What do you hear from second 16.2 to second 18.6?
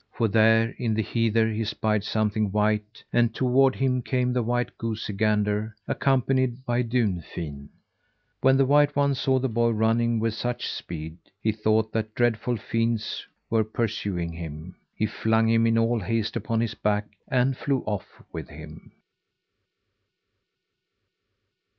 upon his back and flew off with